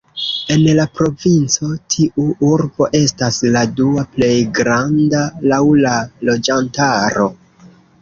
En 0.53 0.61
la 0.77 0.85
provinco 0.99 1.69
tiu 1.97 2.25
urbo 2.49 2.89
estas 3.01 3.39
la 3.59 3.63
dua 3.83 4.09
plej 4.17 4.33
granda 4.63 5.25
laŭ 5.55 5.63
la 5.87 5.97
loĝantaro. 6.33 7.33